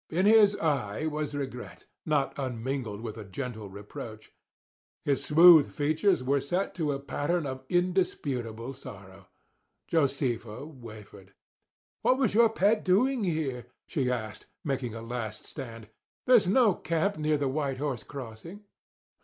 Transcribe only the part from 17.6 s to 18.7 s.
Horse Crossing."